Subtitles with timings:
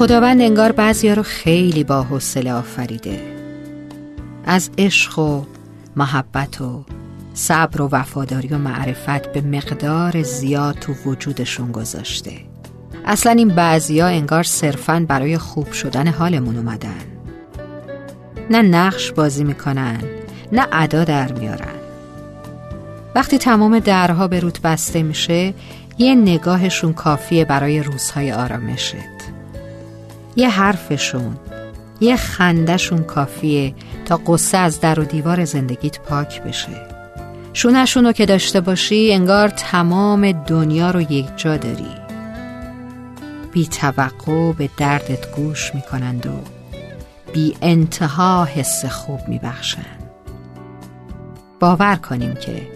[0.00, 3.20] خداوند انگار بعضیا رو خیلی با حوصله آفریده.
[4.44, 5.44] از عشق و
[5.96, 6.84] محبت و
[7.34, 12.32] صبر و وفاداری و معرفت به مقدار زیاد تو وجودشون گذاشته.
[13.04, 17.04] اصلا این بعضیا انگار صرفا برای خوب شدن حالمون اومدن.
[18.50, 20.00] نه نقش بازی می‌کنن
[20.52, 21.78] نه ادا در میارن.
[23.14, 25.54] وقتی تمام درها به روت بسته میشه
[25.98, 29.39] یه نگاهشون کافیه برای روزهای آرامشت.
[30.40, 31.36] یه حرفشون
[32.00, 36.86] یه خندشون کافیه تا قصه از در و دیوار زندگیت پاک بشه.
[37.52, 41.94] شونشون رو که داشته باشی انگار تمام دنیا رو یک جا داری.
[43.52, 46.30] بی توقع به دردت گوش می‌کنند و
[47.32, 50.10] بی انتها حس خوب میبخشند.
[51.60, 52.68] باور کنیم که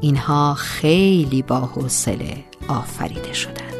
[0.00, 3.71] اینها خیلی با حوصله آفریده شدن.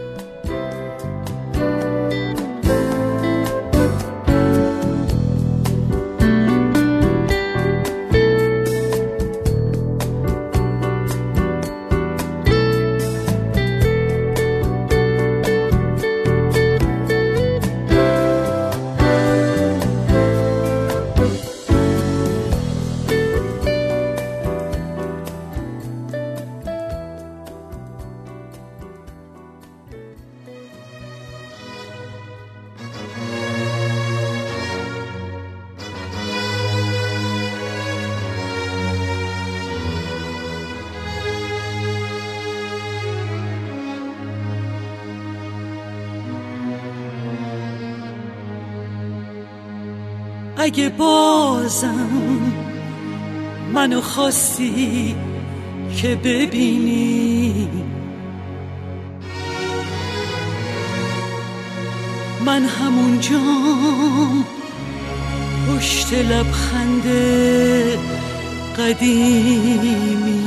[50.62, 52.08] اگه بازم
[53.74, 55.16] منو خواستی
[55.96, 57.68] که ببینی.
[62.46, 64.44] من همونجام
[65.68, 67.04] پشت لبخند
[68.78, 70.41] قدیمی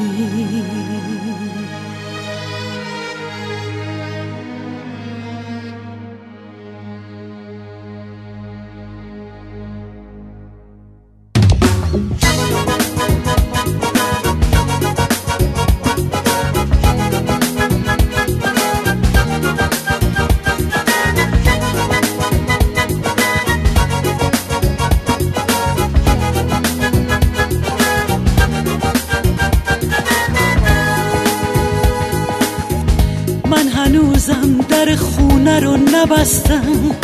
[34.27, 36.95] هنوزم در خونه رو نبستم.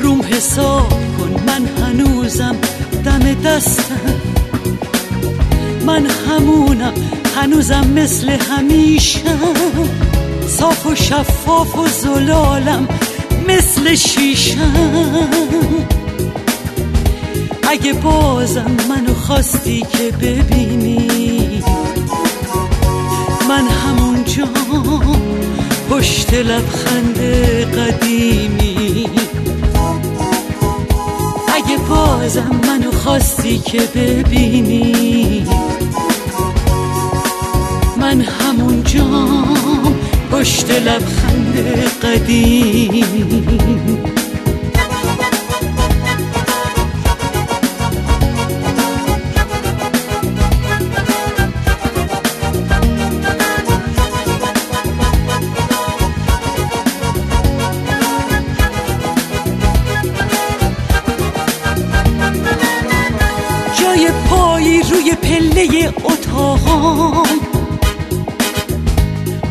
[0.00, 2.56] روم حساب کن من هنوزم
[3.04, 4.20] دم دستم.
[5.86, 6.92] من همونم
[7.36, 9.20] هنوزم مثل همیشه.
[10.48, 12.88] صاف و شفاف و زلالم
[13.48, 15.30] مثل شیشم
[17.68, 21.62] اگه بازم منو خواستی که ببینی
[23.48, 23.68] من
[24.34, 25.16] همونجا
[25.90, 27.18] پشت لبخند
[27.78, 29.06] قدیمی.
[31.54, 35.46] اگه بازم منو خواستی که ببینی.
[37.96, 39.06] من همونجا
[40.32, 41.56] پشت لبخند
[42.02, 43.04] قدیمی.
[65.14, 67.40] پله اتاقام.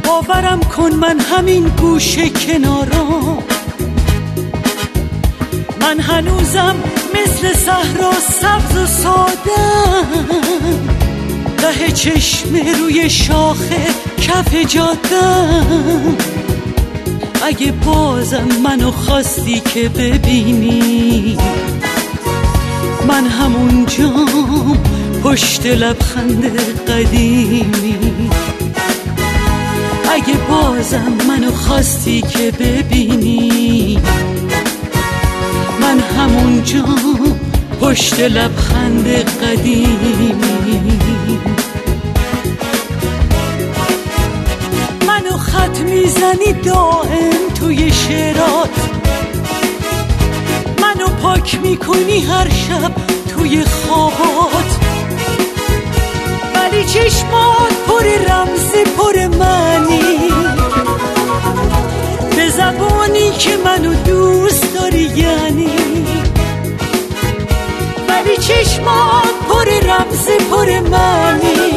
[0.04, 3.44] باورم کن من همین گوشه کنارام.
[5.82, 6.76] من هنوزم
[7.14, 9.64] مثل صحرا سبز و ساده
[11.58, 13.86] ته چشم روی شاخه
[14.22, 15.26] کف جاده
[17.46, 21.38] اگه بازم منو خواستی که ببینی
[23.08, 24.78] من همونجام
[25.24, 26.58] پشت لبخند
[26.90, 28.30] قدیمی.
[30.12, 34.00] اگه بازم منو خواستی که ببینی
[35.82, 37.40] من همونجام
[37.82, 40.34] پشت لبخند قدیمی.
[45.08, 48.70] منو خط می‌زنی دائم توی شعرات
[50.82, 52.92] منو پاک می‌کنی هر شب
[53.28, 54.78] توی خوابات
[56.86, 60.04] چشمات پر رمز پر معنی
[62.36, 65.70] به زبانی که منو دوست داری یعنی.
[68.10, 71.72] ولی چشمات پر رمز پر معنی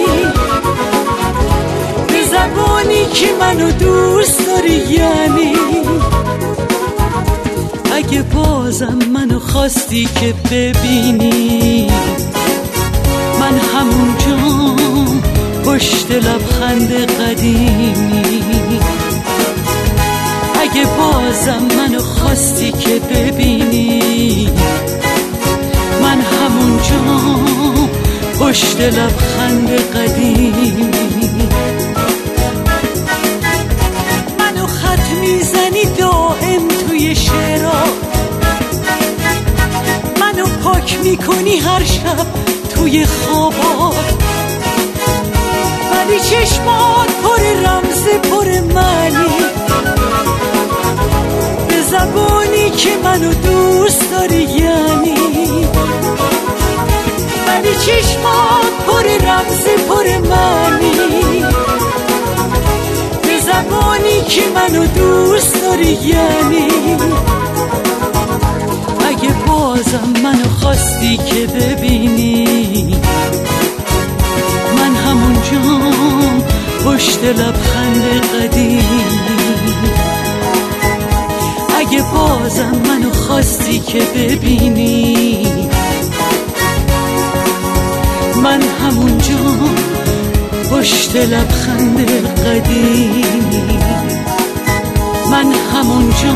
[2.08, 5.56] به زبانی که منو دوست داری یعنی.
[7.92, 11.86] اگه بازم منو خواستی که ببینی
[13.40, 14.25] من همونجا
[15.66, 18.42] پشت لبخند قدیمی.
[20.60, 24.50] اگه بازم منو خواستی که ببینی
[26.02, 27.40] من همونجا
[28.40, 30.72] پشت لبخند قدیمی.
[34.38, 37.84] منو خط می‌زنی دائم توی شعرا
[40.20, 42.26] منو پاک می‌کنی هر شب
[42.74, 44.05] توی خوابات
[46.06, 49.36] ولی چشمات پر رمز پر معنی.
[51.68, 55.14] به زبانی که منو دوست داری یعنی.
[57.48, 61.44] ولی چشمات پر رمز پر معنی.
[63.22, 66.68] به زبانی که منو دوست داری یعنی.
[69.08, 72.96] اگه بازم منو خواستی که ببینی
[74.76, 75.95] من همونجا
[76.86, 78.04] پشت لبخند
[78.42, 78.82] قدیم.
[81.78, 85.46] اگه بازم منو خواستی که ببینی.
[88.42, 89.36] من همونجا
[90.70, 92.10] پشت لبخند
[92.46, 93.50] قدیم.
[95.30, 96.34] من همونجا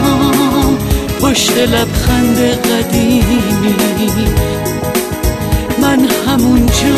[1.21, 3.75] پشت لبخند قدیمی
[5.83, 6.97] من همونجا